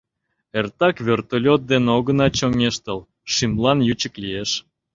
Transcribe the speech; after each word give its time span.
—Эртак 0.59 0.95
вертолёт 1.07 1.61
дене 1.71 1.89
огына 1.97 2.27
чоҥештыл— 2.37 2.99
шӱмлан 3.33 3.79
ючик 3.91 4.13
лиеш. 4.23 4.51